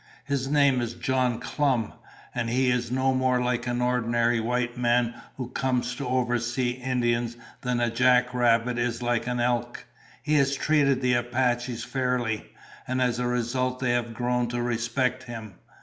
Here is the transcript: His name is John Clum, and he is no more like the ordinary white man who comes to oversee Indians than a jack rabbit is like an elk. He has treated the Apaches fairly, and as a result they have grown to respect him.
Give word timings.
His 0.25 0.47
name 0.49 0.81
is 0.81 0.95
John 0.95 1.39
Clum, 1.39 1.93
and 2.33 2.49
he 2.49 2.71
is 2.71 2.89
no 2.91 3.13
more 3.13 3.39
like 3.39 3.65
the 3.65 3.79
ordinary 3.79 4.39
white 4.39 4.75
man 4.75 5.13
who 5.37 5.49
comes 5.49 5.93
to 5.97 6.07
oversee 6.07 6.71
Indians 6.71 7.37
than 7.61 7.79
a 7.79 7.91
jack 7.91 8.33
rabbit 8.33 8.79
is 8.79 9.03
like 9.03 9.27
an 9.27 9.39
elk. 9.39 9.85
He 10.23 10.33
has 10.37 10.55
treated 10.55 11.01
the 11.03 11.13
Apaches 11.13 11.83
fairly, 11.83 12.51
and 12.87 12.99
as 12.99 13.19
a 13.19 13.27
result 13.27 13.77
they 13.79 13.91
have 13.91 14.15
grown 14.15 14.47
to 14.47 14.59
respect 14.63 15.25
him. 15.25 15.53